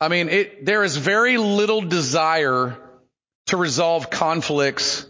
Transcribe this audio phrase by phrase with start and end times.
[0.00, 2.78] I mean, it, there is very little desire
[3.46, 5.06] to resolve conflicts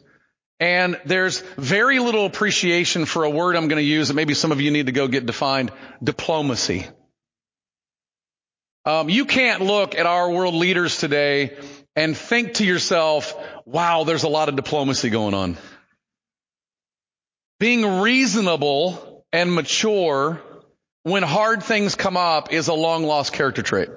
[0.60, 4.50] and there's very little appreciation for a word I'm going to use that maybe some
[4.50, 5.70] of you need to go get defined,
[6.02, 6.86] diplomacy.
[8.84, 11.56] Um, you can't look at our world leaders today
[11.94, 13.34] and think to yourself,
[13.66, 15.58] wow, there's a lot of diplomacy going on.
[17.60, 20.40] Being reasonable and mature
[21.02, 23.90] when hard things come up is a long lost character trait.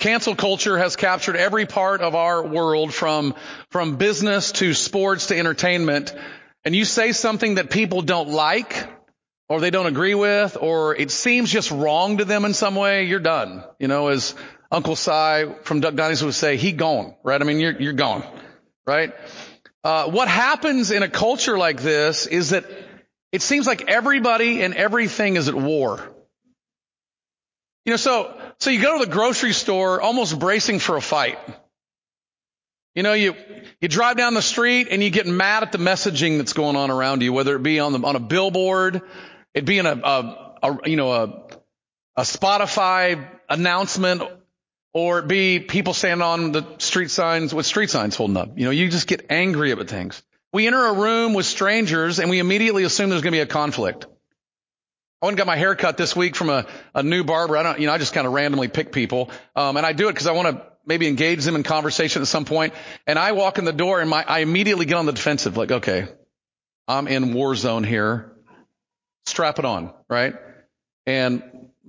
[0.00, 3.34] Cancel culture has captured every part of our world from,
[3.68, 6.14] from business to sports to entertainment.
[6.64, 8.88] And you say something that people don't like
[9.50, 13.04] or they don't agree with or it seems just wrong to them in some way,
[13.04, 13.62] you're done.
[13.78, 14.34] You know, as
[14.72, 17.40] Uncle Si from Duck Dynasty would say, he gone, right?
[17.40, 18.24] I mean, you're, you're gone,
[18.86, 19.12] right?
[19.84, 22.64] Uh, what happens in a culture like this is that
[23.32, 26.10] it seems like everybody and everything is at war.
[27.84, 31.38] You know, so, so you go to the grocery store almost bracing for a fight.
[32.94, 33.34] You know, you,
[33.80, 36.90] you drive down the street and you get mad at the messaging that's going on
[36.90, 39.00] around you, whether it be on the, on a billboard,
[39.54, 41.42] it be in a, a, a you know, a,
[42.16, 44.22] a Spotify announcement,
[44.92, 48.58] or it be people standing on the street signs with street signs holding up.
[48.58, 50.22] You know, you just get angry about things.
[50.52, 53.46] We enter a room with strangers and we immediately assume there's going to be a
[53.46, 54.06] conflict.
[55.22, 57.56] I went and got my hair cut this week from a, a new barber.
[57.56, 59.30] I don't, you know, I just kind of randomly pick people.
[59.54, 62.28] Um, and I do it because I want to maybe engage them in conversation at
[62.28, 62.72] some point.
[63.06, 65.58] And I walk in the door and my, I immediately get on the defensive.
[65.58, 66.08] Like, okay,
[66.88, 68.32] I'm in war zone here.
[69.26, 70.34] Strap it on, right?
[71.04, 71.42] And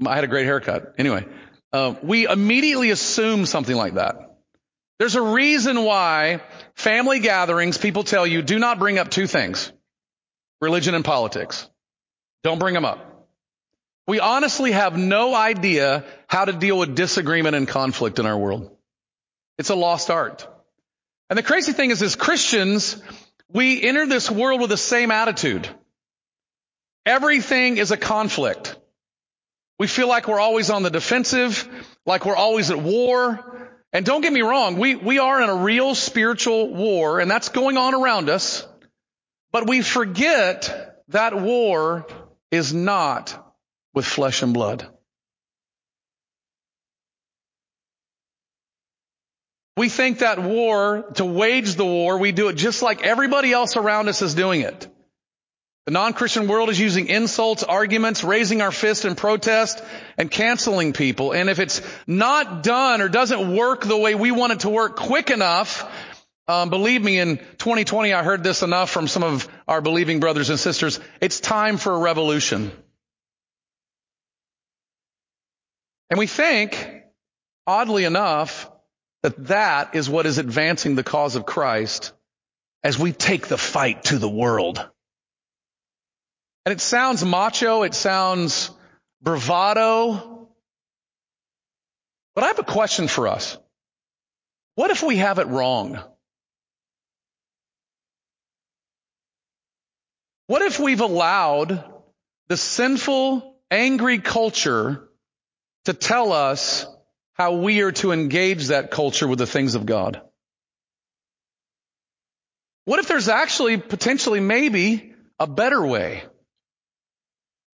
[0.06, 0.96] I had a great haircut.
[0.98, 1.26] Anyway,
[1.72, 4.40] uh, we immediately assume something like that.
[5.00, 6.42] There's a reason why
[6.76, 9.72] family gatherings, people tell you, do not bring up two things.
[10.60, 11.68] Religion and politics.
[12.44, 13.11] Don't bring them up.
[14.12, 18.70] We honestly have no idea how to deal with disagreement and conflict in our world.
[19.58, 20.46] It's a lost art.
[21.30, 23.02] And the crazy thing is, as Christians,
[23.48, 25.66] we enter this world with the same attitude.
[27.06, 28.76] Everything is a conflict.
[29.80, 31.66] We feel like we're always on the defensive,
[32.06, 33.72] like we're always at war.
[33.94, 37.48] And don't get me wrong, we, we are in a real spiritual war, and that's
[37.48, 38.68] going on around us.
[39.54, 42.08] But we forget that war
[42.52, 43.48] is not
[43.94, 44.88] with flesh and blood.
[49.78, 53.78] We think that war, to wage the war, we do it just like everybody else
[53.78, 54.88] around us is doing it.
[55.88, 59.84] The non-Christian world is using insults, arguments, raising our fist in protest,
[60.18, 61.32] and canceling people.
[61.32, 64.96] And if it's not done or doesn't work the way we want it to work
[64.96, 65.90] quick enough,
[66.48, 70.52] um, believe me, in 2020 I heard this enough from some of our believing brothers
[70.52, 71.00] and sisters.
[71.20, 72.72] It's time for a revolution.
[76.12, 77.06] And we think,
[77.66, 78.70] oddly enough,
[79.24, 82.12] that that is what is advancing the cause of Christ
[82.84, 84.86] as we take the fight to the world.
[86.66, 88.72] And it sounds macho, it sounds
[89.22, 90.50] bravado.
[92.36, 93.58] But I have a question for us.
[94.76, 95.98] What if we have it wrong?
[100.48, 101.86] What if we've allowed
[102.50, 105.08] the sinful, angry culture
[105.86, 106.86] to tell us
[107.34, 110.22] how we are to engage that culture with the things of God.
[112.86, 116.24] What if there's actually potentially maybe a better way?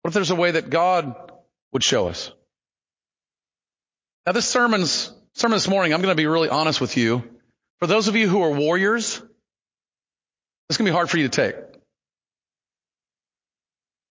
[0.02, 1.16] What if there's a way that God
[1.74, 2.32] would show us?
[4.26, 7.24] Now this sermon's, sermon this morning, I'm going to be really honest with you.
[7.80, 9.22] For those of you who are warriors,
[10.68, 11.56] this can be hard for you to take.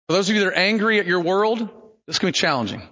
[0.08, 1.68] For those of you that are angry at your world,
[2.06, 2.82] this can be challenging.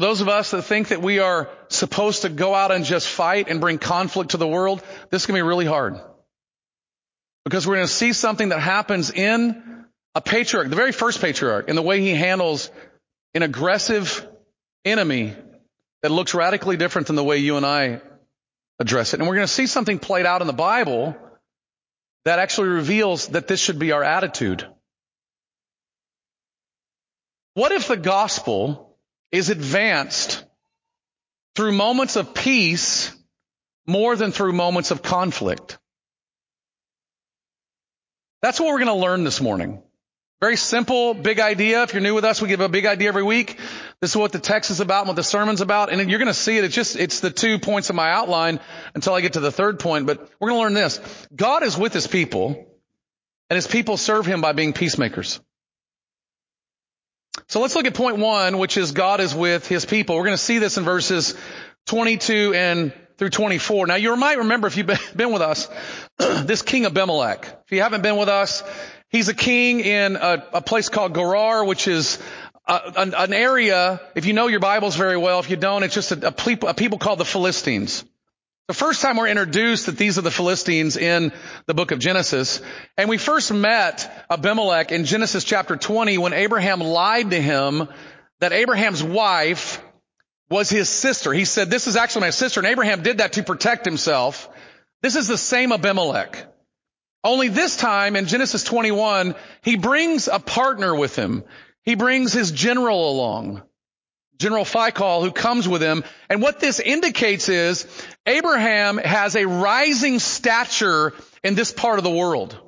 [0.00, 3.06] For those of us that think that we are supposed to go out and just
[3.06, 6.00] fight and bring conflict to the world, this can be really hard.
[7.44, 11.68] Because we're going to see something that happens in a patriarch, the very first patriarch,
[11.68, 12.70] in the way he handles
[13.34, 14.26] an aggressive
[14.86, 15.36] enemy
[16.00, 18.00] that looks radically different than the way you and I
[18.78, 19.20] address it.
[19.20, 21.14] And we're going to see something played out in the Bible
[22.24, 24.66] that actually reveals that this should be our attitude.
[27.52, 28.89] What if the gospel
[29.32, 30.44] is advanced
[31.56, 33.12] through moments of peace
[33.86, 35.78] more than through moments of conflict.
[38.42, 39.82] That's what we're going to learn this morning.
[40.40, 41.82] Very simple, big idea.
[41.82, 43.58] If you're new with us, we give a big idea every week.
[44.00, 45.92] This is what the text is about and what the sermon's about.
[45.92, 46.64] And you're going to see it.
[46.64, 48.58] It's just, it's the two points of my outline
[48.94, 50.06] until I get to the third point.
[50.06, 50.98] But we're going to learn this.
[51.34, 52.66] God is with his people
[53.50, 55.40] and his people serve him by being peacemakers.
[57.48, 60.16] So let's look at point one, which is God is with his people.
[60.16, 61.34] We're going to see this in verses
[61.86, 63.86] 22 and through 24.
[63.86, 65.68] Now you might remember if you've been with us,
[66.18, 67.44] this king Abimelech.
[67.66, 68.62] If you haven't been with us,
[69.08, 72.18] he's a king in a, a place called Gerar, which is
[72.66, 76.12] an, an, area, if you know your Bibles very well, if you don't, it's just
[76.12, 78.04] a, a people called the Philistines.
[78.70, 81.32] The first time we're introduced that these are the Philistines in
[81.66, 82.62] the book of Genesis.
[82.96, 87.88] And we first met Abimelech in Genesis chapter 20 when Abraham lied to him
[88.38, 89.82] that Abraham's wife
[90.50, 91.32] was his sister.
[91.32, 92.60] He said, this is actually my sister.
[92.60, 94.48] And Abraham did that to protect himself.
[95.02, 96.46] This is the same Abimelech.
[97.24, 101.42] Only this time in Genesis 21, he brings a partner with him.
[101.82, 103.62] He brings his general along.
[104.40, 106.02] General Phicol who comes with him.
[106.30, 107.86] And what this indicates is
[108.26, 111.12] Abraham has a rising stature
[111.44, 112.58] in this part of the world.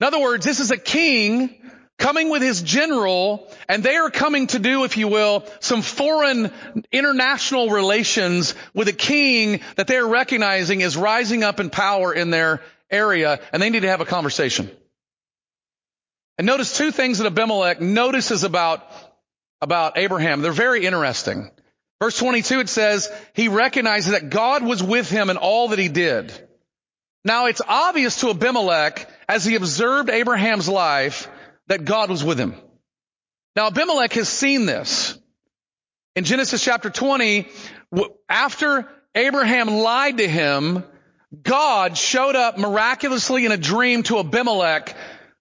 [0.00, 1.54] In other words, this is a king
[1.98, 6.50] coming with his general and they are coming to do, if you will, some foreign
[6.90, 12.62] international relations with a king that they're recognizing is rising up in power in their
[12.90, 14.70] area and they need to have a conversation.
[16.38, 18.82] And notice two things that Abimelech notices about
[19.62, 20.42] about Abraham.
[20.42, 21.50] They're very interesting.
[22.00, 25.88] Verse 22, it says, he recognizes that God was with him in all that he
[25.88, 26.32] did.
[27.24, 31.28] Now it's obvious to Abimelech as he observed Abraham's life
[31.68, 32.56] that God was with him.
[33.54, 35.16] Now Abimelech has seen this.
[36.16, 37.48] In Genesis chapter 20,
[38.28, 40.82] after Abraham lied to him,
[41.40, 44.96] God showed up miraculously in a dream to Abimelech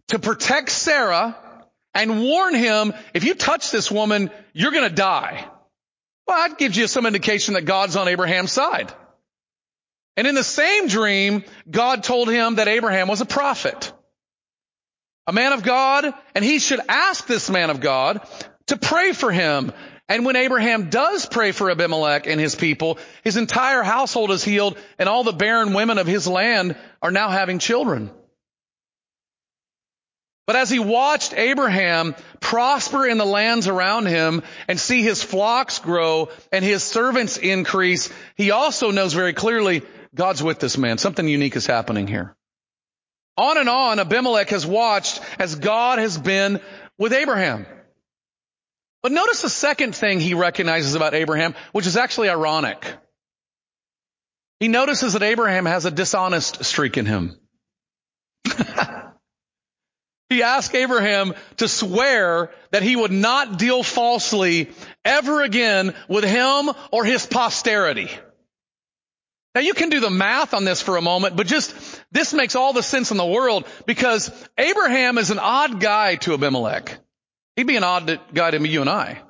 [0.09, 1.35] to protect Sarah
[1.93, 5.47] and warn him, if you touch this woman, you're going to die.
[6.27, 8.93] Well, that gives you some indication that God's on Abraham's side.
[10.17, 13.91] And in the same dream, God told him that Abraham was a prophet,
[15.27, 18.21] a man of God, and he should ask this man of God
[18.67, 19.71] to pray for him.
[20.07, 24.77] And when Abraham does pray for Abimelech and his people, his entire household is healed
[24.99, 28.11] and all the barren women of his land are now having children.
[30.51, 35.79] But as he watched Abraham prosper in the lands around him and see his flocks
[35.79, 39.81] grow and his servants increase, he also knows very clearly
[40.13, 40.97] God's with this man.
[40.97, 42.35] Something unique is happening here.
[43.37, 46.59] On and on, Abimelech has watched as God has been
[46.97, 47.65] with Abraham.
[49.01, 52.93] But notice the second thing he recognizes about Abraham, which is actually ironic.
[54.59, 57.39] He notices that Abraham has a dishonest streak in him.
[60.31, 64.71] He asked Abraham to swear that he would not deal falsely
[65.03, 68.09] ever again with him or his posterity.
[69.53, 71.75] Now you can do the math on this for a moment, but just,
[72.13, 76.33] this makes all the sense in the world because Abraham is an odd guy to
[76.33, 76.97] Abimelech.
[77.57, 79.21] He'd be an odd guy to you and I.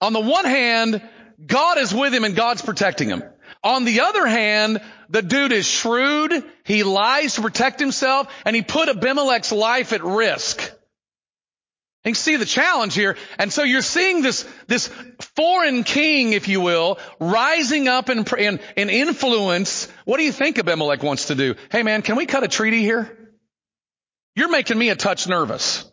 [0.00, 1.00] On the one hand,
[1.46, 3.22] God is with him and God's protecting him.
[3.62, 6.44] On the other hand, the dude is shrewd.
[6.64, 10.60] He lies to protect himself and he put Abimelech's life at risk.
[12.04, 13.16] And you see the challenge here.
[13.36, 14.88] And so you're seeing this, this
[15.34, 19.88] foreign king, if you will, rising up in, in, in influence.
[20.04, 21.56] What do you think Abimelech wants to do?
[21.70, 23.10] Hey man, can we cut a treaty here?
[24.36, 25.90] You're making me a touch nervous.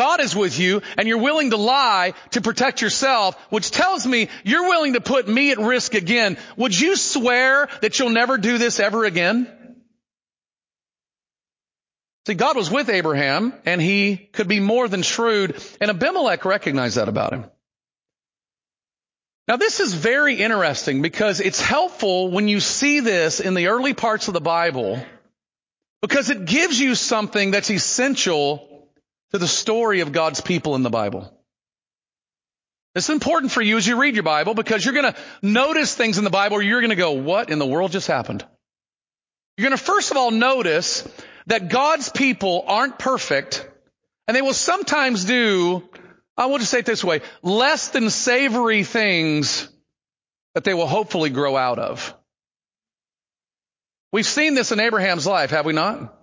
[0.00, 4.30] God is with you and you're willing to lie to protect yourself, which tells me
[4.44, 6.38] you're willing to put me at risk again.
[6.56, 9.46] Would you swear that you'll never do this ever again?
[12.26, 16.96] See, God was with Abraham and he could be more than shrewd and Abimelech recognized
[16.96, 17.44] that about him.
[19.48, 23.92] Now this is very interesting because it's helpful when you see this in the early
[23.92, 25.04] parts of the Bible
[26.00, 28.69] because it gives you something that's essential
[29.32, 31.32] to the story of God's people in the Bible.
[32.94, 36.18] It's important for you as you read your Bible because you're going to notice things
[36.18, 38.44] in the Bible where you're going to go, what in the world just happened?
[39.56, 41.08] You're going to first of all notice
[41.46, 43.68] that God's people aren't perfect
[44.26, 45.88] and they will sometimes do,
[46.36, 49.68] I will just say it this way, less than savory things
[50.54, 52.14] that they will hopefully grow out of.
[54.12, 56.16] We've seen this in Abraham's life, have we not?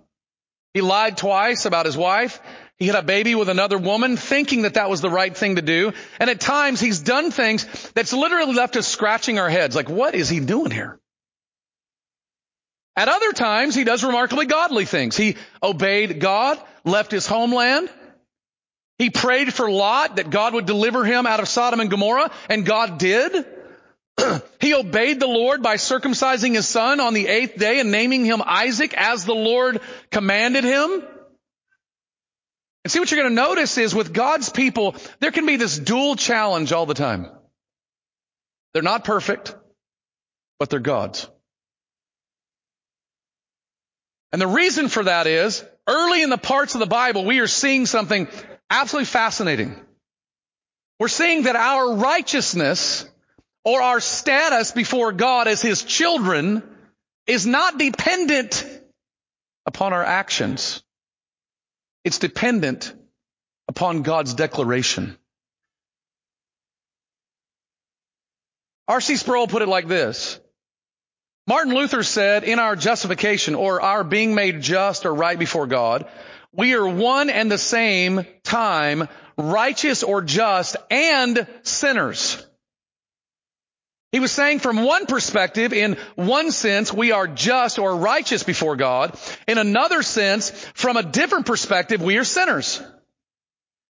[0.74, 2.40] He lied twice about his wife.
[2.78, 5.62] He had a baby with another woman thinking that that was the right thing to
[5.62, 5.92] do.
[6.20, 9.74] And at times he's done things that's literally left us scratching our heads.
[9.74, 11.00] Like, what is he doing here?
[12.94, 15.16] At other times he does remarkably godly things.
[15.16, 17.90] He obeyed God, left his homeland.
[18.98, 22.66] He prayed for Lot that God would deliver him out of Sodom and Gomorrah, and
[22.66, 23.44] God did.
[24.60, 28.42] he obeyed the Lord by circumcising his son on the eighth day and naming him
[28.44, 29.80] Isaac as the Lord
[30.10, 31.02] commanded him.
[32.88, 35.78] And see what you're going to notice is with God's people, there can be this
[35.78, 37.28] dual challenge all the time.
[38.72, 39.54] They're not perfect,
[40.58, 41.28] but they're God's.
[44.32, 47.46] And the reason for that is early in the parts of the Bible, we are
[47.46, 48.26] seeing something
[48.70, 49.76] absolutely fascinating.
[50.98, 53.04] We're seeing that our righteousness
[53.66, 56.62] or our status before God as His children
[57.26, 58.66] is not dependent
[59.66, 60.82] upon our actions.
[62.08, 62.94] It's dependent
[63.68, 65.18] upon God's declaration.
[68.88, 69.16] R.C.
[69.16, 70.40] Sproul put it like this.
[71.46, 76.08] Martin Luther said, in our justification or our being made just or right before God,
[76.50, 82.42] we are one and the same time righteous or just and sinners.
[84.10, 88.74] He was saying from one perspective, in one sense, we are just or righteous before
[88.76, 89.18] God.
[89.46, 92.82] In another sense, from a different perspective, we are sinners.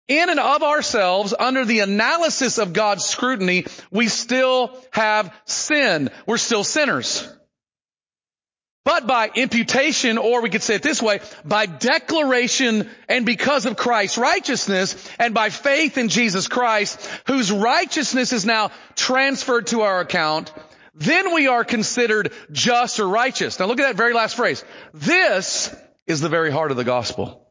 [0.08, 6.10] In and of ourselves, under the analysis of God's scrutiny, we still have sin.
[6.26, 7.28] We're still sinners.
[8.86, 13.76] But by imputation, or we could say it this way, by declaration and because of
[13.76, 19.98] Christ's righteousness and by faith in Jesus Christ, whose righteousness is now transferred to our
[19.98, 20.52] account,
[20.94, 23.58] then we are considered just or righteous.
[23.58, 24.64] Now look at that very last phrase.
[24.94, 25.74] This
[26.06, 27.44] is the very heart of the gospel.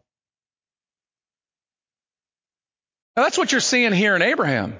[3.17, 4.77] Now that's what you're seeing here in Abraham.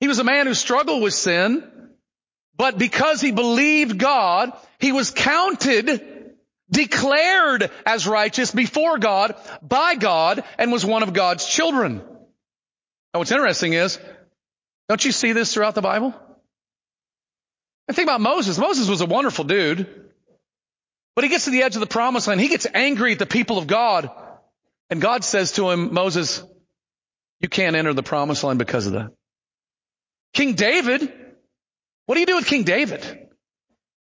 [0.00, 1.70] He was a man who struggled with sin,
[2.56, 6.34] but because he believed God, he was counted,
[6.70, 12.02] declared as righteous before God, by God, and was one of God's children.
[13.12, 13.98] Now what's interesting is,
[14.88, 16.14] don't you see this throughout the Bible?
[17.88, 18.58] And think about Moses.
[18.58, 19.86] Moses was a wonderful dude.
[21.14, 22.40] But he gets to the edge of the promised land.
[22.40, 24.10] He gets angry at the people of God.
[24.88, 26.42] And God says to him, Moses,
[27.40, 29.10] you can't enter the promised land because of that.
[30.32, 31.12] King David
[32.12, 33.02] what do you do with King David?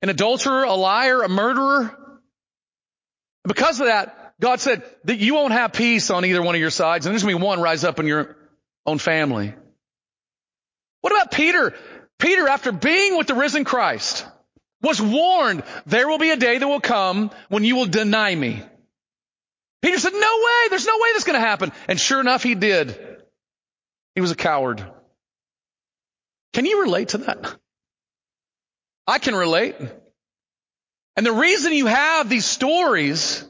[0.02, 1.96] An adulterer, a liar, a murderer?
[3.48, 6.72] Because of that, God said that you won't have peace on either one of your
[6.72, 8.36] sides, and there's going to be one rise up in your
[8.84, 9.54] own family.
[11.02, 11.76] What about Peter?
[12.18, 14.26] Peter, after being with the risen Christ,
[14.82, 18.64] was warned, there will be a day that will come when you will deny me.
[19.84, 21.72] Peter said, no way, there's no way that's going to happen.
[21.88, 23.00] And sure enough, he did.
[24.16, 24.84] He was a coward.
[26.54, 27.56] Can you relate to that?
[29.10, 29.76] I can relate.
[31.16, 33.44] And the reason you have these stories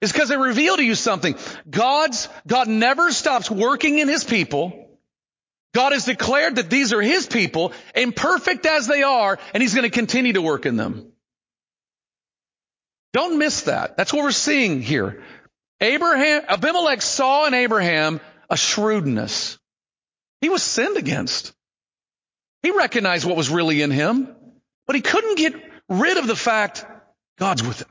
[0.00, 1.34] is because they reveal to you something.
[1.68, 4.88] God's, God never stops working in His people.
[5.74, 9.90] God has declared that these are His people, imperfect as they are, and He's going
[9.90, 11.10] to continue to work in them.
[13.12, 13.96] Don't miss that.
[13.96, 15.22] That's what we're seeing here.
[15.80, 19.58] Abraham, Abimelech saw in Abraham a shrewdness.
[20.40, 21.52] He was sinned against.
[22.62, 24.28] He recognized what was really in him.
[24.86, 25.54] But he couldn't get
[25.88, 26.84] rid of the fact
[27.38, 27.88] God's with him.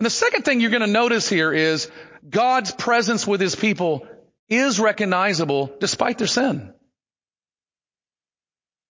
[0.00, 1.90] And the second thing you're going to notice here is
[2.28, 4.06] God's presence with his people
[4.48, 6.72] is recognizable despite their sin.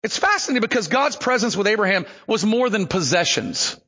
[0.02, 3.78] It's fascinating because God's presence with Abraham was more than possessions.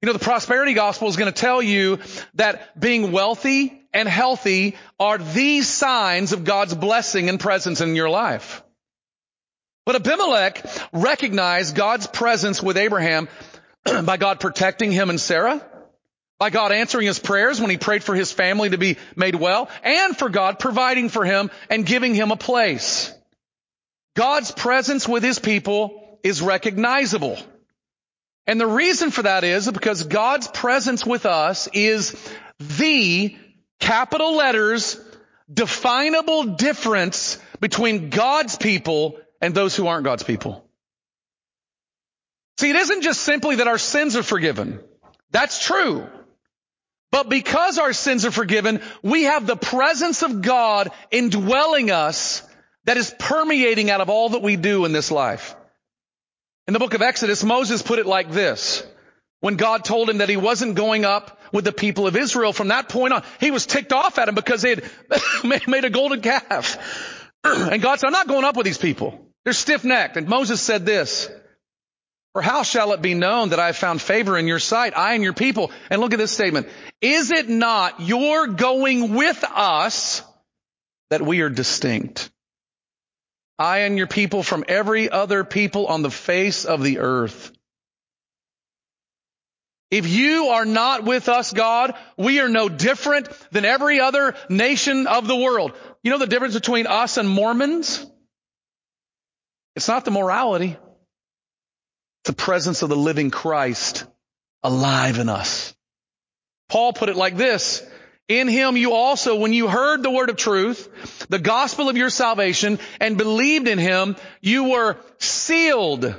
[0.00, 2.00] You know, the prosperity gospel is going to tell you
[2.34, 8.10] that being wealthy and healthy are the signs of God's blessing and presence in your
[8.10, 8.62] life.
[9.84, 13.28] But Abimelech recognized God's presence with Abraham
[14.04, 15.64] by God protecting him and Sarah,
[16.38, 19.68] by God answering his prayers when he prayed for his family to be made well,
[19.82, 23.12] and for God providing for him and giving him a place.
[24.14, 27.38] God's presence with his people is recognizable.
[28.46, 32.14] And the reason for that is because God's presence with us is
[32.58, 33.36] the
[33.80, 35.00] capital letters
[35.52, 40.64] definable difference between God's people and those who aren't God's people.
[42.58, 44.80] See, it isn't just simply that our sins are forgiven.
[45.32, 46.06] That's true.
[47.10, 52.42] But because our sins are forgiven, we have the presence of God indwelling us
[52.84, 55.54] that is permeating out of all that we do in this life.
[56.66, 58.86] In the book of Exodus, Moses put it like this.
[59.40, 62.52] when God told him that he wasn't going up with the people of Israel.
[62.52, 64.84] From that point on, he was ticked off at him because they had
[65.66, 66.78] made a golden calf.
[67.44, 69.21] and God said, I'm not going up with these people.
[69.44, 70.16] They're stiff necked.
[70.16, 71.28] And Moses said this,
[72.32, 75.14] for how shall it be known that I have found favor in your sight, I
[75.14, 75.70] and your people?
[75.90, 76.68] And look at this statement.
[77.00, 80.22] Is it not your going with us
[81.10, 82.30] that we are distinct?
[83.58, 87.52] I and your people from every other people on the face of the earth.
[89.90, 95.06] If you are not with us, God, we are no different than every other nation
[95.06, 95.72] of the world.
[96.02, 98.06] You know the difference between us and Mormons?
[99.74, 100.76] It's not the morality
[102.20, 104.04] It's the presence of the living Christ
[104.62, 105.74] alive in us.
[106.68, 107.82] Paul put it like this.
[108.28, 112.08] In him you also, when you heard the word of truth, the gospel of your
[112.08, 116.14] salvation, and believed in him, you were sealed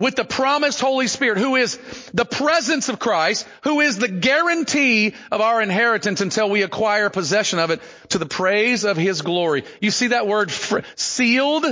[0.00, 1.78] with the promised Holy Spirit, who is
[2.14, 7.58] the presence of Christ, who is the guarantee of our inheritance until we acquire possession
[7.58, 9.64] of it to the praise of his glory.
[9.80, 10.50] You see that word
[10.96, 11.66] sealed?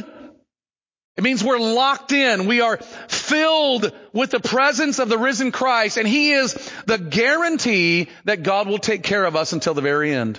[1.19, 2.47] It means we're locked in.
[2.47, 2.77] We are
[3.09, 6.55] filled with the presence of the risen Christ and He is
[6.87, 10.39] the guarantee that God will take care of us until the very end.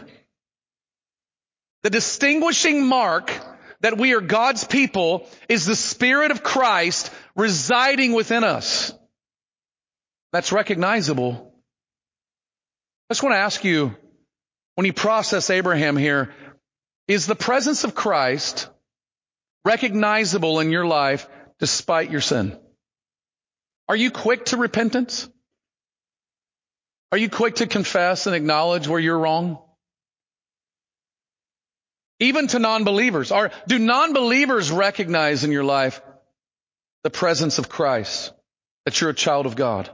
[1.84, 3.30] The distinguishing mark
[3.82, 8.94] that we are God's people is the Spirit of Christ residing within us.
[10.32, 11.54] That's recognizable.
[13.10, 13.98] I just want to ask you,
[14.76, 16.34] when you process Abraham here,
[17.10, 18.70] is the presence of Christ
[19.66, 21.28] recognizable in your life
[21.60, 22.58] despite your sin?
[23.88, 25.30] Are you quick to repentance?
[27.12, 29.60] Are you quick to confess and acknowledge where you're wrong?
[32.20, 33.32] Even to non-believers.
[33.32, 36.02] Are, do non-believers recognize in your life
[37.04, 38.34] the presence of Christ?
[38.86, 39.90] That you're a child of God?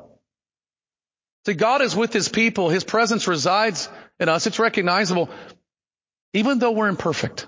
[1.45, 2.69] See, God is with His people.
[2.69, 3.87] His presence resides
[4.19, 4.47] in us.
[4.47, 5.29] It's recognizable,
[6.33, 7.47] even though we're imperfect.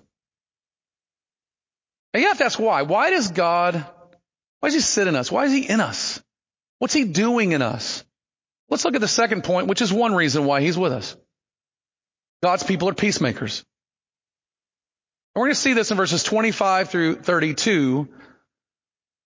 [2.18, 2.82] And you have to ask why.
[2.82, 3.76] Why does God,
[4.60, 5.32] why does He sit in us?
[5.32, 6.20] Why is He in us?
[6.80, 8.04] What's He doing in us?
[8.72, 11.16] Let's look at the second point, which is one reason why He's with us.
[12.42, 13.64] God's people are peacemakers.
[15.36, 18.10] And we're going to see this in verses 25 through 32.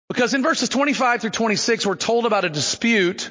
[0.09, 3.31] Because in verses 25 through 26, we're told about a dispute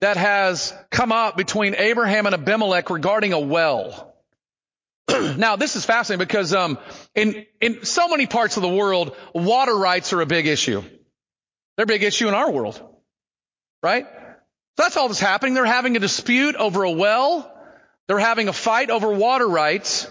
[0.00, 4.09] that has come up between Abraham and Abimelech regarding a well.
[5.36, 6.78] now, this is fascinating because um,
[7.14, 10.82] in in so many parts of the world, water rights are a big issue.
[11.76, 12.80] They're a big issue in our world,
[13.82, 14.06] right?
[14.76, 15.54] So that's all that's happening.
[15.54, 17.50] They're having a dispute over a well.
[18.08, 20.06] They're having a fight over water rights.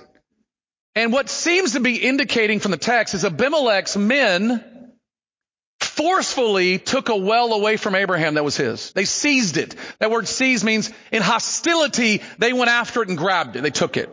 [0.96, 4.64] And what seems to be indicating from the text is Abimelech's men
[5.82, 8.92] forcefully took a well away from Abraham that was his.
[8.94, 9.76] They seized it.
[10.00, 13.64] That word seize means in hostility, they went after it and grabbed it.
[13.64, 14.10] They took it.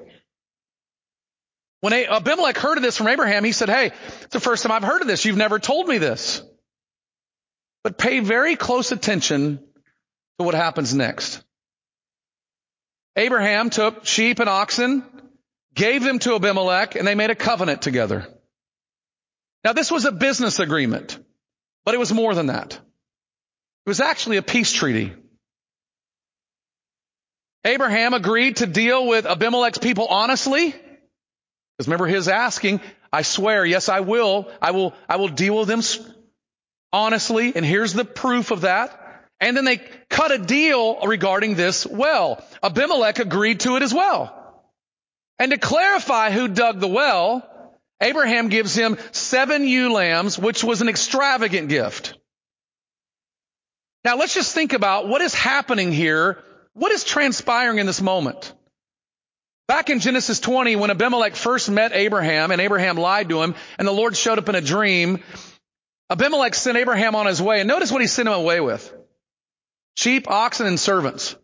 [1.80, 4.82] When Abimelech heard of this from Abraham, he said, Hey, it's the first time I've
[4.82, 5.24] heard of this.
[5.24, 6.42] You've never told me this.
[7.84, 9.58] But pay very close attention
[10.38, 11.42] to what happens next.
[13.14, 15.04] Abraham took sheep and oxen,
[15.74, 18.26] gave them to Abimelech, and they made a covenant together.
[19.64, 21.18] Now this was a business agreement,
[21.84, 22.74] but it was more than that.
[22.74, 25.12] It was actually a peace treaty.
[27.64, 30.74] Abraham agreed to deal with Abimelech's people honestly
[31.76, 32.80] because remember his asking,
[33.12, 34.50] I swear, yes, I will.
[34.62, 35.82] I will, I will deal with them
[36.92, 37.52] honestly.
[37.54, 39.02] And here's the proof of that.
[39.40, 42.42] And then they cut a deal regarding this well.
[42.62, 44.32] Abimelech agreed to it as well.
[45.38, 47.46] And to clarify who dug the well,
[48.00, 52.14] Abraham gives him seven ewe lambs, which was an extravagant gift.
[54.04, 56.42] Now let's just think about what is happening here.
[56.72, 58.54] What is transpiring in this moment?
[59.68, 63.88] Back in Genesis 20, when Abimelech first met Abraham and Abraham lied to him and
[63.88, 65.18] the Lord showed up in a dream,
[66.08, 67.60] Abimelech sent Abraham on his way.
[67.60, 68.92] And notice what he sent him away with.
[69.96, 71.34] Sheep, oxen, and servants.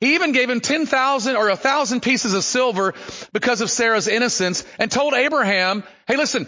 [0.00, 2.94] He even gave him 10,000 or 1,000 pieces of silver
[3.32, 6.46] because of Sarah's innocence and told Abraham, hey listen,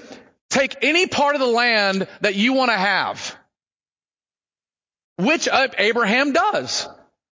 [0.50, 3.36] take any part of the land that you want to have.
[5.18, 6.88] Which uh, Abraham does.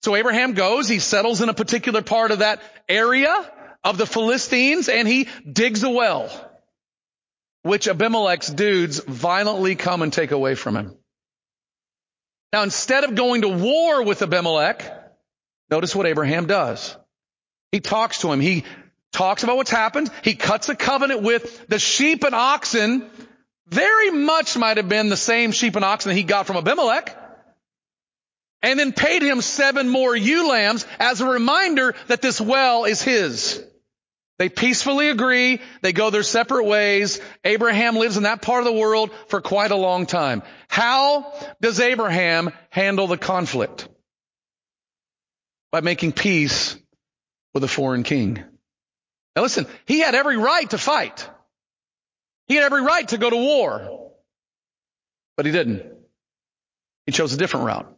[0.04, 3.34] So Abraham goes, he settles in a particular part of that area
[3.82, 6.28] of the Philistines and he digs a well,
[7.62, 10.94] which Abimelech's dudes violently come and take away from him.
[12.52, 14.84] Now instead of going to war with Abimelech,
[15.70, 16.94] notice what Abraham does.
[17.72, 18.40] He talks to him.
[18.40, 18.64] He
[19.10, 20.10] talks about what's happened.
[20.22, 23.08] He cuts a covenant with the sheep and oxen.
[23.68, 27.23] Very much might have been the same sheep and oxen that he got from Abimelech.
[28.64, 33.02] And then paid him seven more ewe lambs as a reminder that this well is
[33.02, 33.62] his.
[34.38, 35.60] They peacefully agree.
[35.82, 37.20] They go their separate ways.
[37.44, 40.42] Abraham lives in that part of the world for quite a long time.
[40.66, 43.86] How does Abraham handle the conflict?
[45.70, 46.76] By making peace
[47.52, 48.42] with a foreign king.
[49.36, 51.28] Now listen, he had every right to fight.
[52.48, 54.10] He had every right to go to war.
[55.36, 55.82] But he didn't.
[57.04, 57.94] He chose a different route.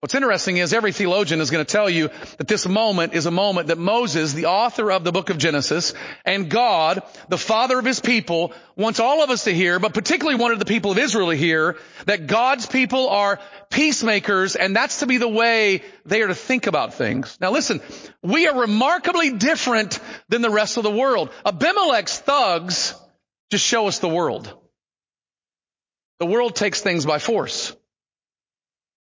[0.00, 3.32] What's interesting is every theologian is going to tell you that this moment is a
[3.32, 5.92] moment that Moses, the author of the book of Genesis,
[6.24, 10.38] and God, the father of his people, wants all of us to hear, but particularly
[10.38, 15.08] wanted the people of Israel to hear, that God's people are peacemakers, and that's to
[15.08, 17.36] be the way they are to think about things.
[17.40, 17.80] Now listen,
[18.22, 21.30] we are remarkably different than the rest of the world.
[21.44, 22.94] Abimelech's thugs
[23.50, 24.54] just show us the world.
[26.20, 27.74] The world takes things by force.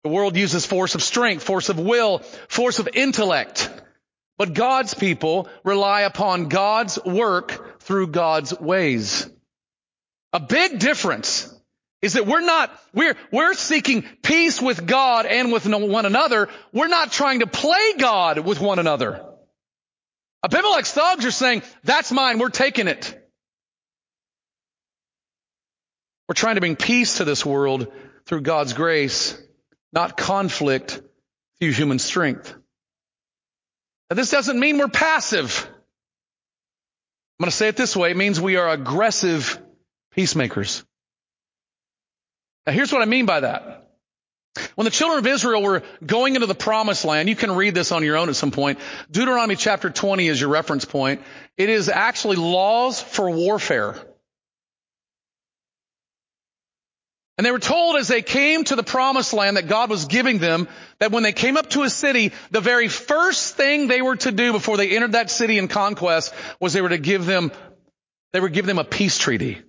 [0.04, 3.70] The world uses force of strength, force of will, force of intellect.
[4.36, 9.28] But God's people rely upon God's work through God's ways.
[10.34, 11.50] A big difference
[12.02, 16.50] is that we're not, we're, we're seeking peace with God and with one another.
[16.70, 19.24] We're not trying to play God with one another.
[20.44, 23.18] Abimelech's thugs are saying, that's mine, we're taking it.
[26.28, 27.90] We're trying to bring peace to this world
[28.26, 29.40] through God's grace
[29.94, 31.00] not conflict
[31.58, 32.54] through human strength.
[34.10, 35.66] Now, this doesn't mean we're passive.
[37.38, 38.10] I'm going to say it this way.
[38.10, 39.60] It means we are aggressive
[40.12, 40.84] peacemakers.
[42.66, 43.88] Now here's what I mean by that.
[44.76, 47.90] When the children of Israel were going into the promised land, you can read this
[47.90, 48.78] on your own at some point.
[49.10, 51.22] Deuteronomy chapter 20 is your reference point.
[51.56, 53.96] It is actually laws for warfare.
[57.36, 60.38] And they were told as they came to the promised land that God was giving
[60.38, 60.68] them
[61.00, 64.30] that when they came up to a city, the very first thing they were to
[64.30, 67.50] do before they entered that city in conquest was they were to give them,
[68.32, 69.60] they would give them a peace treaty.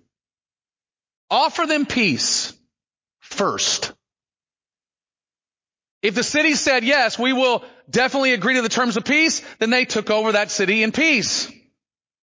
[1.32, 2.54] Offer them peace
[3.20, 3.94] first.
[6.04, 9.72] If the city said, yes, we will definitely agree to the terms of peace, then
[9.72, 11.52] they took over that city in peace.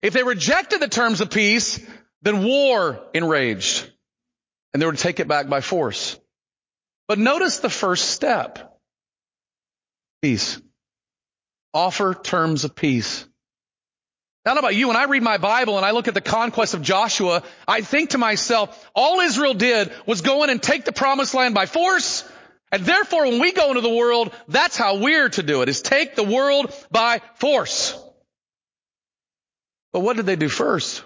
[0.01, 1.85] If they rejected the terms of peace,
[2.21, 3.91] then war enraged
[4.75, 6.19] and they were to take it back by force.
[7.07, 8.77] But notice the first step.
[10.21, 10.59] Peace.
[11.73, 13.25] Offer terms of peace.
[14.43, 16.19] I don't know about you, when I read my Bible and I look at the
[16.19, 20.83] conquest of Joshua, I think to myself, all Israel did was go in and take
[20.83, 22.29] the promised land by force,
[22.69, 25.81] and therefore when we go into the world, that's how we're to do it, is
[25.81, 27.97] take the world by force.
[29.93, 31.01] But what did they do first?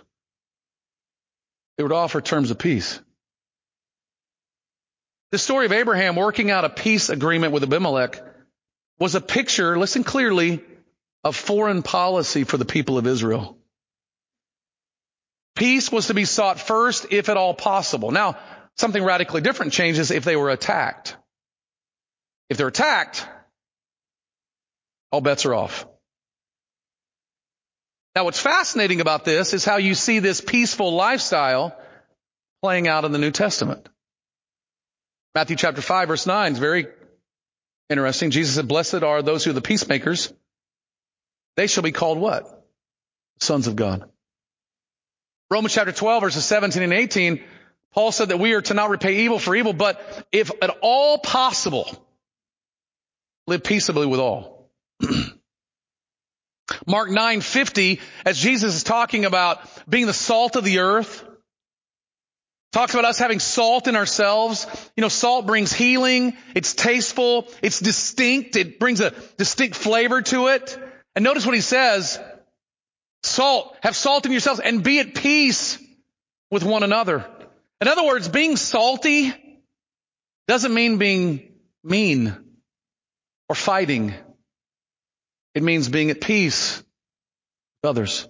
[1.77, 2.99] They would offer terms of peace.
[5.31, 8.21] The story of Abraham working out a peace agreement with Abimelech
[8.99, 10.61] was a picture, listen clearly,
[11.23, 13.57] of foreign policy for the people of Israel.
[15.55, 18.11] Peace was to be sought first, if at all possible.
[18.11, 18.37] Now,
[18.77, 21.15] something radically different changes if they were attacked.
[22.49, 23.27] If they're attacked,
[25.11, 25.85] all bets are off.
[28.15, 31.77] Now, what's fascinating about this is how you see this peaceful lifestyle
[32.63, 33.87] playing out in the New Testament.
[35.35, 36.87] Matthew chapter 5 verse 9 is very
[37.89, 38.31] interesting.
[38.31, 40.33] Jesus said, blessed are those who are the peacemakers.
[41.55, 42.65] They shall be called what?
[43.39, 44.09] Sons of God.
[45.51, 47.43] Romans chapter 12 verses 17 and 18,
[47.93, 51.17] Paul said that we are to not repay evil for evil, but if at all
[51.17, 51.87] possible,
[53.47, 54.69] live peaceably with all.
[56.85, 61.25] Mark 9:50 as Jesus is talking about being the salt of the earth,
[62.71, 64.67] Talks about us having salt in ourselves.
[64.95, 66.37] You know, salt brings healing.
[66.53, 67.47] It's tasteful.
[67.63, 68.55] It's distinct.
[68.55, 70.77] It brings a distinct flavor to it.
[71.15, 72.19] And notice what he says.
[73.23, 73.75] Salt.
[73.81, 75.79] Have salt in yourselves and be at peace
[76.51, 77.25] with one another.
[77.81, 79.33] In other words, being salty
[80.47, 81.53] doesn't mean being
[81.83, 82.35] mean
[83.47, 84.13] or fighting.
[85.55, 88.27] It means being at peace with others.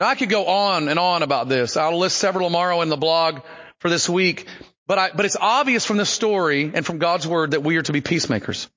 [0.00, 1.76] I could go on and on about this.
[1.76, 3.40] I'll list several tomorrow in the blog
[3.80, 4.46] for this week.
[4.86, 7.82] But I, but it's obvious from this story and from God's word that we are
[7.82, 8.68] to be peacemakers.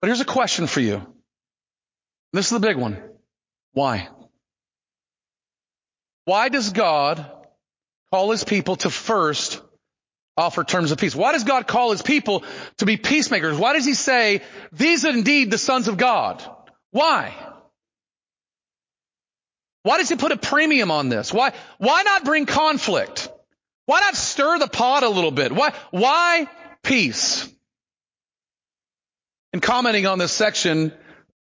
[0.00, 1.06] But here's a question for you.
[2.32, 3.00] This is the big one.
[3.72, 4.08] Why?
[6.24, 7.30] Why does God
[8.10, 9.60] call his people to first
[10.36, 11.14] offer terms of peace?
[11.14, 12.44] Why does God call his people
[12.78, 13.56] to be peacemakers?
[13.56, 14.42] Why does he say,
[14.72, 16.42] these are indeed the sons of God?
[16.90, 17.34] Why?
[19.86, 21.32] Why does he put a premium on this?
[21.32, 23.28] Why, why not bring conflict?
[23.84, 25.52] Why not stir the pot a little bit?
[25.52, 26.48] Why, why
[26.82, 27.48] peace?
[29.52, 30.92] In commenting on this section,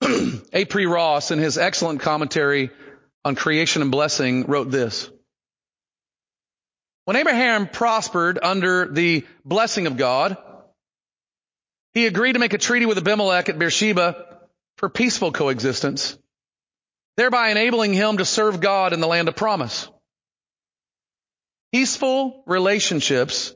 [0.52, 0.66] A.
[0.66, 0.84] P.
[0.84, 2.68] Ross, in his excellent commentary
[3.24, 5.08] on creation and blessing, wrote this.
[7.06, 10.36] When Abraham prospered under the blessing of God,
[11.94, 14.38] he agreed to make a treaty with Abimelech at Beersheba
[14.76, 16.18] for peaceful coexistence,
[17.16, 19.88] thereby enabling him to serve God in the land of promise.
[21.72, 23.54] Peaceful relationships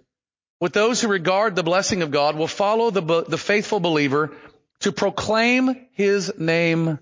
[0.60, 4.32] with those who regard the blessing of God will follow the, the faithful believer
[4.80, 6.98] to proclaim his name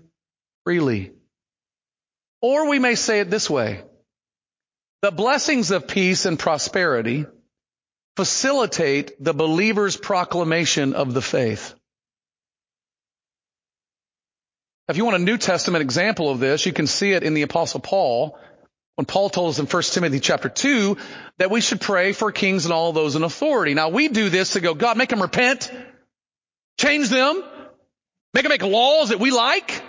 [0.63, 1.11] freely.
[2.41, 3.83] Or we may say it this way.
[5.01, 7.25] The blessings of peace and prosperity
[8.15, 11.75] facilitate the believer's proclamation of the faith.
[14.87, 17.41] If you want a New Testament example of this, you can see it in the
[17.41, 18.39] apostle Paul
[18.95, 20.97] when Paul told us in 1 Timothy chapter 2
[21.39, 23.73] that we should pray for kings and all those in authority.
[23.73, 25.71] Now we do this to go, God, make them repent,
[26.79, 27.43] change them,
[28.33, 29.83] make them make laws that we like.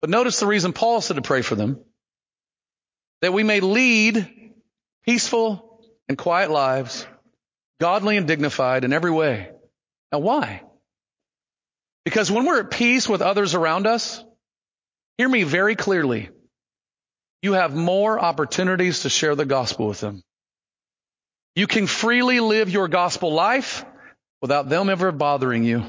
[0.00, 1.80] But notice the reason Paul said to pray for them.
[3.22, 4.52] That we may lead
[5.06, 7.06] peaceful and quiet lives,
[7.80, 9.50] godly and dignified in every way.
[10.10, 10.62] Now why?
[12.04, 14.24] Because when we're at peace with others around us,
[15.18, 16.30] hear me very clearly
[17.42, 20.22] you have more opportunities to share the gospel with them.
[21.54, 23.84] You can freely live your gospel life
[24.40, 25.84] without them ever bothering you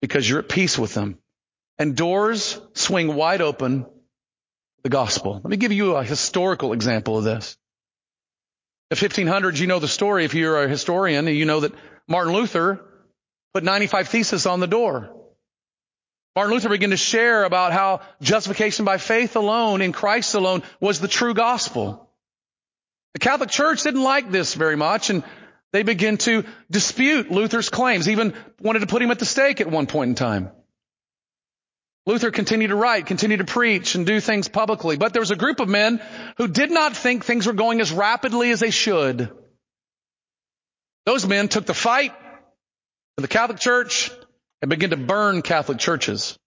[0.00, 1.18] because you're at peace with them.
[1.78, 3.86] And doors swing wide open
[4.82, 5.34] the gospel.
[5.34, 7.56] Let me give you a historical example of this.
[8.90, 10.24] The 1500s, you know the story.
[10.24, 11.74] If you're a historian, you know that
[12.06, 12.84] Martin Luther
[13.56, 15.08] put 95 theses on the door.
[16.34, 21.00] Martin Luther began to share about how justification by faith alone in Christ alone was
[21.00, 22.06] the true gospel.
[23.14, 25.24] The Catholic Church didn't like this very much and
[25.72, 29.70] they began to dispute Luther's claims, even wanted to put him at the stake at
[29.70, 30.50] one point in time.
[32.04, 35.36] Luther continued to write, continued to preach and do things publicly, but there was a
[35.36, 36.02] group of men
[36.36, 39.30] who did not think things were going as rapidly as they should.
[41.06, 42.12] Those men took the fight
[43.16, 44.10] to the Catholic Church
[44.62, 46.38] and begin to burn Catholic churches.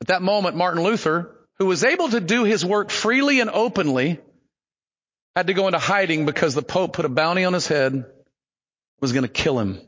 [0.00, 4.18] At that moment, Martin Luther, who was able to do his work freely and openly,
[5.36, 8.04] had to go into hiding because the Pope put a bounty on his head,
[9.00, 9.80] was going to kill him.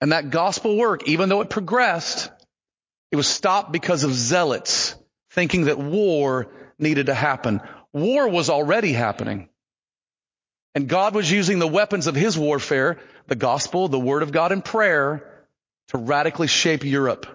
[0.00, 2.30] And that gospel work, even though it progressed,
[3.10, 4.94] it was stopped because of zealots
[5.32, 7.60] thinking that war needed to happen.
[7.92, 9.49] War was already happening.
[10.74, 14.50] And God was using the weapons of his warfare the gospel, the word of God
[14.50, 15.46] and prayer
[15.88, 17.26] to radically shape Europe.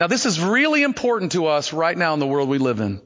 [0.00, 3.00] Now this is really important to us right now in the world we live in.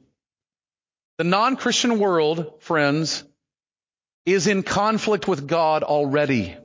[1.19, 3.25] The non-Christian world, friends,
[4.27, 6.57] is in conflict with God already.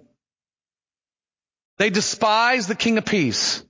[1.78, 3.64] They despise the King of Peace.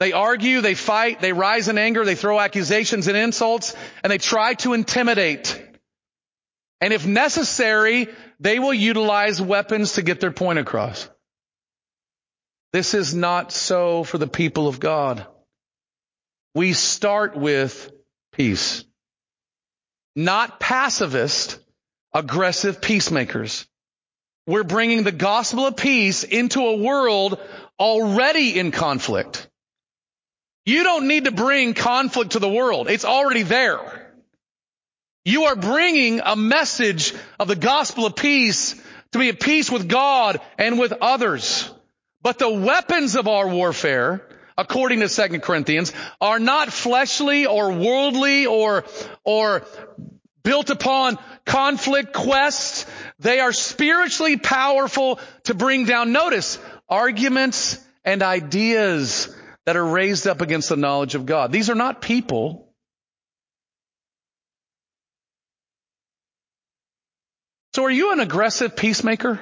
[0.00, 4.18] They argue, they fight, they rise in anger, they throw accusations and insults, and they
[4.18, 5.67] try to intimidate.
[6.80, 11.08] And if necessary, they will utilize weapons to get their point across.
[12.72, 15.26] This is not so for the people of God.
[16.54, 17.90] We start with
[18.32, 18.84] peace.
[20.14, 21.58] Not pacifist,
[22.12, 23.66] aggressive peacemakers.
[24.46, 27.38] We're bringing the gospel of peace into a world
[27.78, 29.48] already in conflict.
[30.64, 32.88] You don't need to bring conflict to the world.
[32.88, 33.97] It's already there.
[35.28, 38.74] You are bringing a message of the gospel of peace
[39.12, 41.70] to be at peace with God and with others.
[42.22, 48.46] But the weapons of our warfare, according to 2 Corinthians, are not fleshly or worldly
[48.46, 48.86] or,
[49.22, 49.66] or
[50.42, 52.86] built upon conflict quests.
[53.18, 59.36] They are spiritually powerful to bring down, notice, arguments and ideas
[59.66, 61.52] that are raised up against the knowledge of God.
[61.52, 62.67] These are not people.
[67.78, 69.38] So are you an aggressive peacemaker?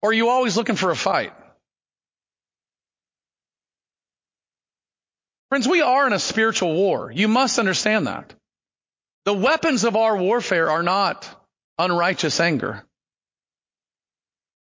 [0.00, 1.32] Or are you always looking for a fight?
[5.48, 7.10] Friends, we are in a spiritual war.
[7.10, 8.32] You must understand that.
[9.24, 11.28] The weapons of our warfare are not
[11.78, 12.84] unrighteous anger.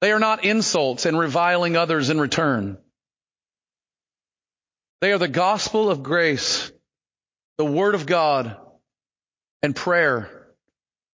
[0.02, 2.78] They are not insults and reviling others in return.
[5.00, 6.70] They are the gospel of grace,
[7.56, 8.56] the word of God,
[9.62, 10.30] and prayer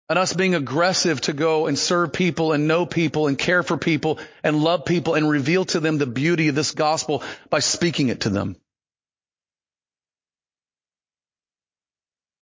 [0.09, 3.77] and us being aggressive to go and serve people and know people and care for
[3.77, 8.09] people and love people and reveal to them the beauty of this gospel by speaking
[8.09, 8.57] it to them.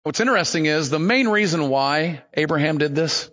[0.02, 3.30] What's interesting is the main reason why Abraham did this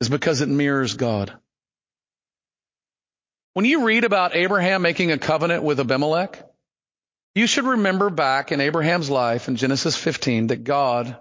[0.00, 1.32] is because it mirrors God.
[3.52, 6.42] When you read about Abraham making a covenant with Abimelech,
[7.34, 11.16] you should remember back in Abraham's life in Genesis 15 that God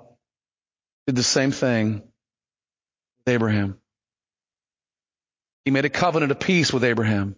[1.08, 2.02] did the same thing
[3.19, 3.78] with Abraham.
[5.65, 7.36] He made a covenant of peace with Abraham.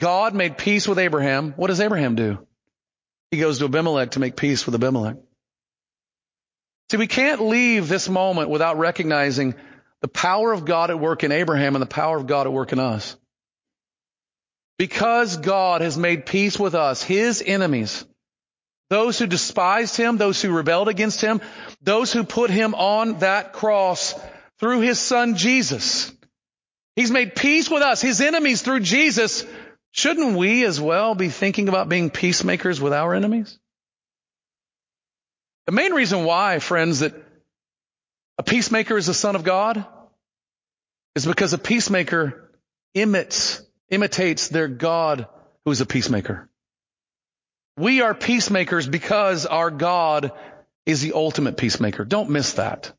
[0.00, 1.52] God made peace with Abraham.
[1.52, 2.46] What does Abraham do?
[3.30, 5.16] He goes to Abimelech to make peace with Abimelech.
[6.90, 9.54] See, we can't leave this moment without recognizing
[10.02, 12.72] the power of God at work in Abraham and the power of God at work
[12.72, 13.16] in us.
[14.82, 18.04] Because God has made peace with us, His enemies,
[18.90, 21.40] those who despised Him, those who rebelled against Him,
[21.80, 24.12] those who put Him on that cross
[24.58, 26.10] through His Son Jesus.
[26.96, 29.46] He's made peace with us, His enemies through Jesus.
[29.92, 33.56] Shouldn't we as well be thinking about being peacemakers with our enemies?
[35.66, 37.14] The main reason why, friends, that
[38.36, 39.86] a peacemaker is the son of God
[41.14, 42.50] is because a peacemaker
[42.94, 43.62] imits,
[43.92, 45.28] imitates their God
[45.64, 46.48] who is a peacemaker.
[47.76, 50.32] We are peacemakers because our God
[50.84, 52.04] is the ultimate peacemaker.
[52.04, 52.92] Don't miss that.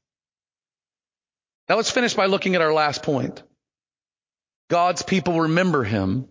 [1.68, 3.44] Now let's finish by looking at our last point.
[4.70, 6.28] God's people remember him.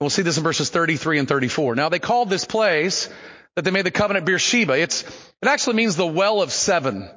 [0.00, 1.74] We'll see this in verses 33 and 34.
[1.76, 3.08] Now they called this place
[3.56, 4.74] that they made the covenant Beersheba.
[4.74, 7.08] It's, it actually means the well of seven,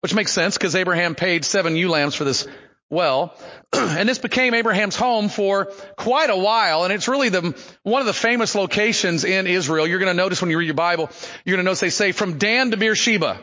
[0.00, 2.46] which makes sense because Abraham paid seven ewe lambs for this
[2.90, 3.34] well.
[3.72, 5.66] and this became Abraham's home for
[5.96, 6.84] quite a while.
[6.84, 9.86] And it's really the, one of the famous locations in Israel.
[9.86, 11.10] You're going to notice when you read your Bible,
[11.44, 13.40] you're going to notice they say from Dan to Beersheba.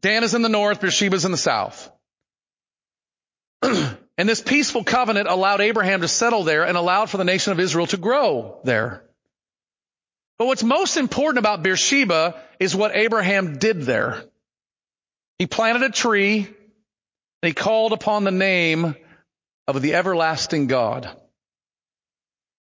[0.00, 1.90] Dan is in the north, Beersheba is in the south.
[3.62, 7.60] and this peaceful covenant allowed Abraham to settle there and allowed for the nation of
[7.60, 9.04] Israel to grow there.
[10.38, 14.24] But what's most important about Beersheba is what Abraham did there.
[15.38, 16.48] He planted a tree
[17.42, 18.94] he called upon the name
[19.66, 21.10] of the everlasting God.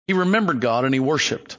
[0.07, 1.59] He remembered God and he worshiped.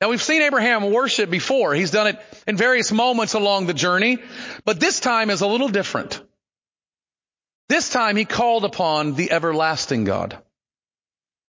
[0.00, 1.74] Now we've seen Abraham worship before.
[1.74, 4.18] He's done it in various moments along the journey,
[4.64, 6.20] but this time is a little different.
[7.68, 10.38] This time he called upon the everlasting God.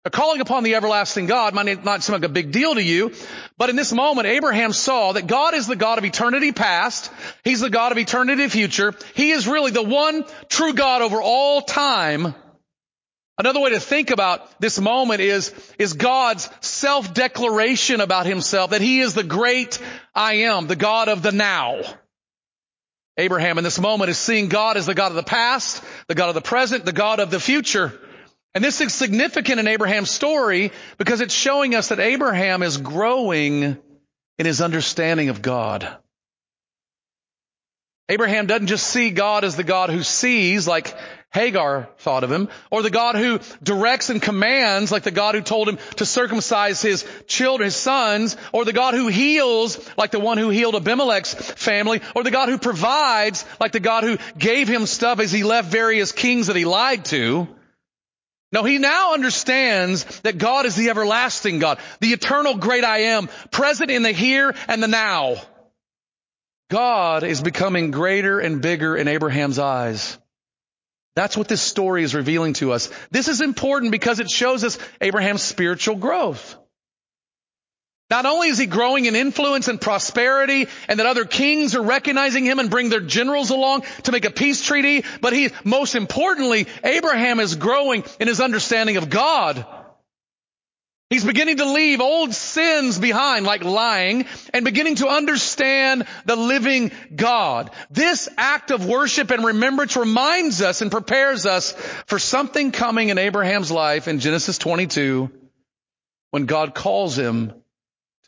[0.06, 3.12] A calling upon the everlasting God might not seem like a big deal to you,
[3.58, 7.12] but in this moment, Abraham saw that God is the God of eternity past.
[7.44, 8.94] He's the God of eternity future.
[9.14, 12.34] He is really the one true God over all time.
[13.38, 19.02] Another way to think about this moment is, is God's self-declaration about himself that he
[19.02, 19.80] is the great
[20.16, 21.82] I am, the God of the now.
[23.18, 26.30] Abraham in this moment is seeing God as the God of the past, the God
[26.30, 28.00] of the present, the God of the future.
[28.60, 33.78] And this is significant in Abraham's story because it's showing us that Abraham is growing
[34.38, 35.88] in his understanding of God.
[38.10, 40.94] Abraham doesn't just see God as the God who sees like
[41.32, 45.42] Hagar thought of him, or the God who directs and commands like the God who
[45.42, 50.20] told him to circumcise his children, his sons, or the God who heals like the
[50.20, 54.68] one who healed Abimelech's family, or the God who provides like the God who gave
[54.68, 57.48] him stuff as he left various kings that he lied to.
[58.52, 63.30] No, he now understands that God is the everlasting God, the eternal great I am,
[63.52, 65.36] present in the here and the now.
[66.70, 70.18] God is becoming greater and bigger in Abraham's eyes.
[71.16, 72.90] That's what this story is revealing to us.
[73.12, 76.56] This is important because it shows us Abraham's spiritual growth.
[78.10, 82.44] Not only is he growing in influence and prosperity and that other kings are recognizing
[82.44, 86.68] him and bring their generals along to make a peace treaty, but he, most importantly,
[86.84, 89.64] Abraham is growing in his understanding of God.
[91.12, 96.92] He's beginning to leave old sins behind like lying and beginning to understand the living
[97.16, 97.72] God.
[97.90, 101.72] This act of worship and remembrance reminds us and prepares us
[102.06, 105.32] for something coming in Abraham's life in Genesis 22
[106.30, 107.54] when God calls him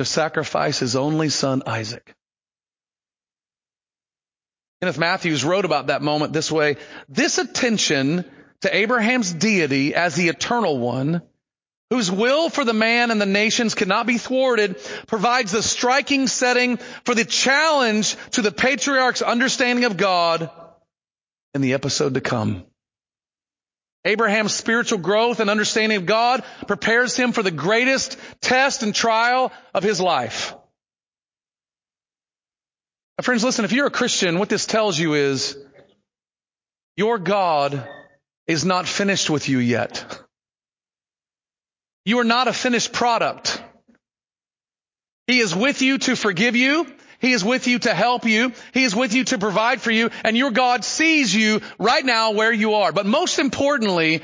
[0.01, 2.15] to sacrifice his only son, Isaac.
[4.81, 6.77] Kenneth Mathews wrote about that moment this way.
[7.07, 8.25] This attention
[8.61, 11.21] to Abraham's deity as the eternal one,
[11.91, 16.77] whose will for the man and the nations cannot be thwarted, provides the striking setting
[17.05, 20.49] for the challenge to the patriarch's understanding of God
[21.53, 22.65] in the episode to come.
[24.03, 29.51] Abraham's spiritual growth and understanding of God prepares him for the greatest test and trial
[29.73, 30.55] of his life.
[33.17, 35.57] Now friends, listen, if you're a Christian, what this tells you is
[36.97, 37.87] your God
[38.47, 40.19] is not finished with you yet.
[42.03, 43.61] You are not a finished product.
[45.27, 46.87] He is with you to forgive you.
[47.21, 48.51] He is with you to help you.
[48.73, 50.09] He is with you to provide for you.
[50.23, 52.91] And your God sees you right now where you are.
[52.91, 54.23] But most importantly,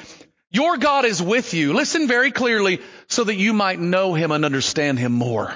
[0.50, 1.74] your God is with you.
[1.74, 5.54] Listen very clearly so that you might know Him and understand Him more.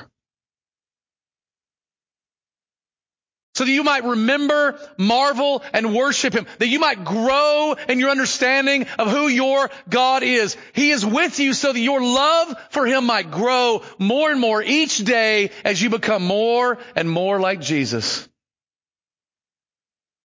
[3.62, 8.09] So that you might remember, marvel, and worship Him, that you might grow in your
[8.09, 10.57] understanding of who your God is.
[10.74, 14.64] He is with you so that your love for Him might grow more and more
[14.64, 18.28] each day as you become more and more like Jesus.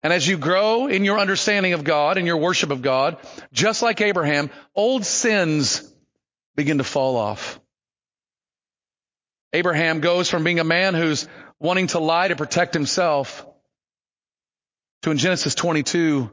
[0.01, 3.17] And as you grow in your understanding of God and your worship of God,
[3.53, 5.83] just like Abraham, old sins
[6.55, 7.59] begin to fall off.
[9.53, 11.27] Abraham goes from being a man who's
[11.59, 13.45] wanting to lie to protect himself
[15.01, 16.29] to in Genesis 22,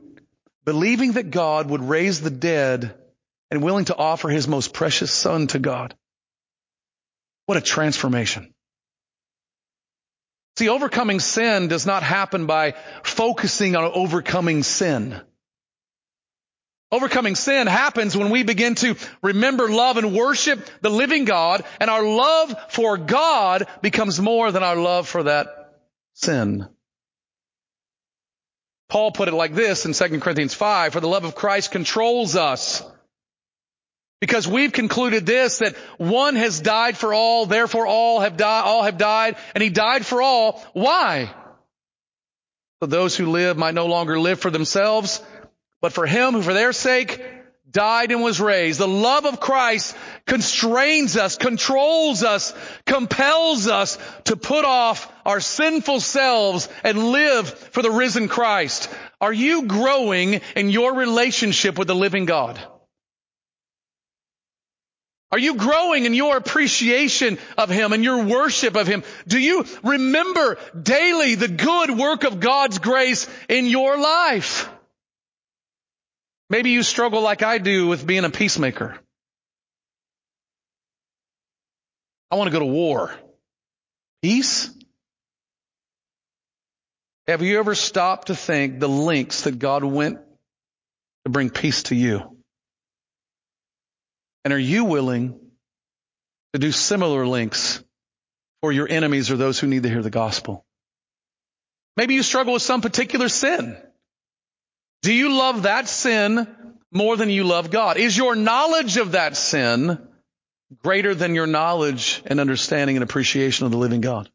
[0.65, 2.95] believing that God would raise the dead
[3.51, 5.95] and willing to offer his most precious son to God.
[7.47, 8.53] What a transformation.
[10.59, 15.21] See, overcoming sin does not happen by focusing on overcoming sin.
[16.93, 21.91] Overcoming sin happens when we begin to remember, love, and worship the living God, and
[21.91, 25.81] our love for God becomes more than our love for that
[26.15, 26.69] sin.
[28.89, 32.37] Paul put it like this in 2 Corinthians 5, for the love of Christ controls
[32.37, 32.85] us.
[34.21, 38.85] Because we've concluded this, that one has died for all, therefore all have died, all
[38.85, 40.65] have died, and he died for all.
[40.73, 41.35] Why?
[42.81, 45.21] So those who live might no longer live for themselves,
[45.81, 47.23] but for him who for their sake
[47.71, 48.81] died and was raised.
[48.81, 49.95] The love of Christ
[50.27, 52.55] constrains us, controls us,
[52.87, 58.89] compels us to put off our sinful selves and live for the risen Christ.
[59.21, 62.59] Are you growing in your relationship with the living God?
[65.33, 69.03] Are you growing in your appreciation of Him and your worship of Him?
[69.27, 74.71] Do you remember daily the good work of God's grace in your life?
[76.49, 78.99] Maybe you struggle like I do with being a peacemaker.
[82.31, 83.13] I want to go to war.
[84.23, 84.71] Peace?
[87.27, 90.19] Have you ever stopped to think the lengths that God went
[91.25, 92.37] to bring peace to you?
[94.45, 95.41] And are you willing
[96.53, 97.83] to do similar lengths
[98.61, 100.65] for your enemies or those who need to hear the gospel?
[101.97, 103.77] Maybe you struggle with some particular sin.
[105.07, 106.49] Do you love that sin
[106.91, 107.97] more than you love God?
[107.97, 110.05] Is your knowledge of that sin
[110.83, 114.29] greater than your knowledge and understanding and appreciation of the living God?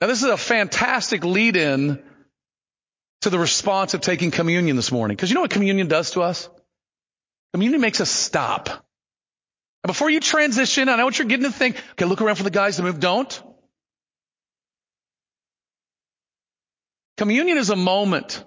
[0.00, 2.00] Now this is a fantastic lead in
[3.22, 5.16] to the response of taking communion this morning.
[5.16, 6.48] Because you know what communion does to us?
[7.54, 8.68] Communion makes us stop.
[8.68, 11.82] And before you transition, I know what you're getting to think.
[11.94, 13.00] Okay, look around for the guys to move.
[13.00, 13.42] Don't.
[17.22, 18.44] Communion is a moment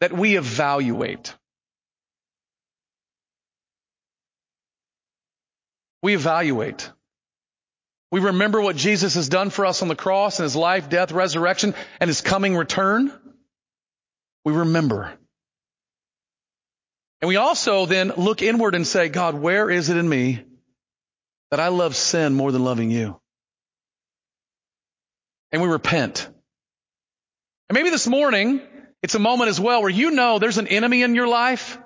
[0.00, 1.32] that we evaluate.
[6.02, 6.90] We evaluate.
[8.10, 11.12] We remember what Jesus has done for us on the cross and his life, death,
[11.12, 13.12] resurrection, and his coming return.
[14.44, 15.16] We remember.
[17.20, 20.42] And we also then look inward and say, God, where is it in me
[21.52, 23.20] that I love sin more than loving you?
[25.52, 26.28] And we repent.
[27.70, 28.60] And maybe this morning,
[29.00, 31.78] it's a moment as well where you know there's an enemy in your life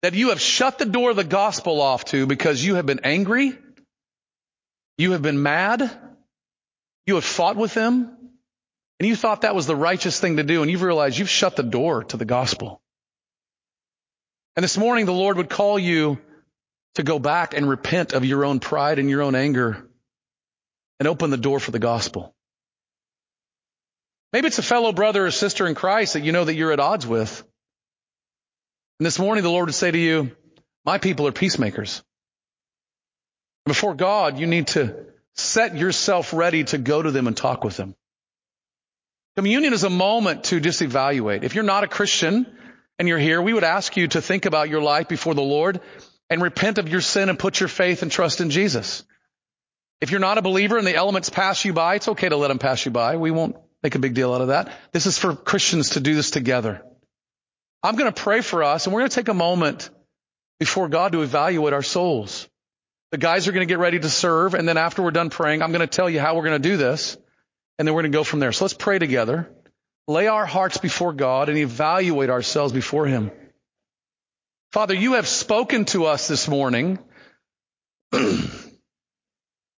[0.00, 3.00] that you have shut the door of the gospel off to because you have been
[3.04, 3.52] angry,
[4.96, 5.90] you have been mad,
[7.06, 8.16] you have fought with them,
[8.98, 11.54] and you thought that was the righteous thing to do, and you've realized you've shut
[11.54, 12.80] the door to the gospel.
[14.56, 16.18] And this morning, the Lord would call you
[16.94, 19.86] to go back and repent of your own pride and your own anger
[20.98, 22.34] and open the door for the gospel.
[24.32, 26.80] Maybe it's a fellow brother or sister in Christ that you know that you're at
[26.80, 27.42] odds with.
[28.98, 30.32] And this morning the Lord would say to you,
[30.84, 32.02] my people are peacemakers.
[33.64, 37.76] Before God, you need to set yourself ready to go to them and talk with
[37.76, 37.94] them.
[39.36, 41.44] Communion is a moment to just evaluate.
[41.44, 42.46] If you're not a Christian
[42.98, 45.80] and you're here, we would ask you to think about your life before the Lord
[46.28, 49.04] and repent of your sin and put your faith and trust in Jesus.
[50.00, 52.48] If you're not a believer and the elements pass you by, it's okay to let
[52.48, 53.16] them pass you by.
[53.16, 53.56] We won't
[53.88, 54.70] make a big deal out of that.
[54.92, 56.82] This is for Christians to do this together.
[57.82, 59.88] I'm going to pray for us and we're going to take a moment
[60.60, 62.46] before God to evaluate our souls.
[63.12, 65.62] The guys are going to get ready to serve and then after we're done praying,
[65.62, 67.16] I'm going to tell you how we're going to do this
[67.78, 68.52] and then we're going to go from there.
[68.52, 69.50] So let's pray together.
[70.06, 73.30] Lay our hearts before God and evaluate ourselves before Him.
[74.72, 76.98] Father, you have spoken to us this morning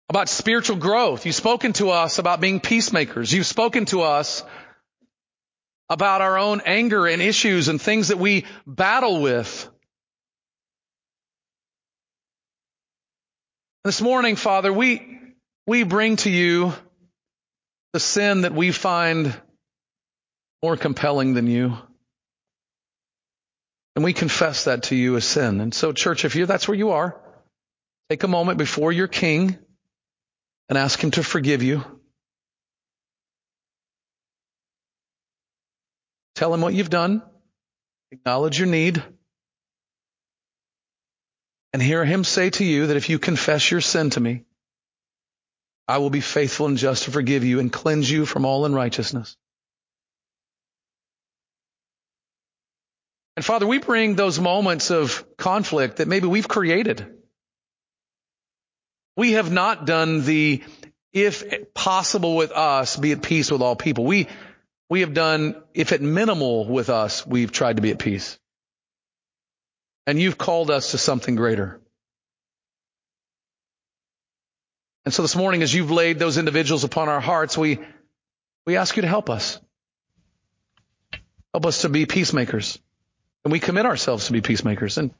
[0.08, 1.26] about spiritual growth.
[1.26, 3.32] You've spoken to us about being peacemakers.
[3.32, 4.42] You've spoken to us
[5.90, 9.68] about our own anger and issues and things that we battle with.
[13.84, 15.18] This morning, Father, we,
[15.66, 16.72] we bring to you
[17.92, 19.34] the sin that we find
[20.62, 21.76] more compelling than you.
[23.94, 25.60] And we confess that to you as sin.
[25.60, 27.20] And so, church, if you that's where you are,
[28.10, 29.58] take a moment before your king
[30.68, 31.84] and ask him to forgive you.
[36.34, 37.22] Tell him what you've done.
[38.12, 39.02] Acknowledge your need.
[41.72, 44.44] And hear him say to you that if you confess your sin to me,
[45.86, 49.36] I will be faithful and just to forgive you and cleanse you from all unrighteousness.
[53.36, 57.17] And Father, we bring those moments of conflict that maybe we've created.
[59.18, 60.62] We have not done the,
[61.12, 64.04] if possible with us, be at peace with all people.
[64.04, 64.28] We,
[64.88, 68.38] we have done, if at minimal with us, we've tried to be at peace.
[70.06, 71.80] And you've called us to something greater.
[75.04, 77.80] And so this morning, as you've laid those individuals upon our hearts, we,
[78.66, 79.58] we ask you to help us.
[81.52, 82.78] Help us to be peacemakers.
[83.42, 84.96] And we commit ourselves to be peacemakers.
[84.96, 85.10] And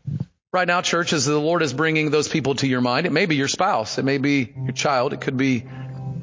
[0.52, 3.26] right now, church, as the Lord is bringing those people to your mind, it may
[3.26, 5.66] be your spouse, it may be your child, it could be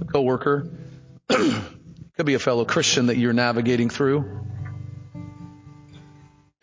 [0.01, 0.69] a coworker.
[2.17, 4.39] Could be a fellow Christian that you're navigating through.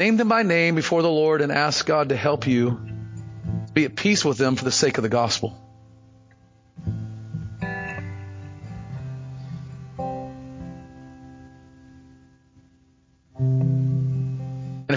[0.00, 2.80] Name them by name before the Lord and ask God to help you
[3.74, 5.61] be at peace with them for the sake of the gospel.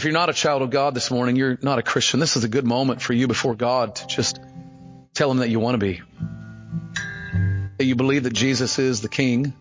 [0.06, 2.48] You're not a child of God this morning, you're not a Christian, this is a
[2.48, 4.40] good moment for you before God to just
[5.14, 6.02] tell him that you want to be.
[7.78, 9.54] That you believe that Jesus is the King,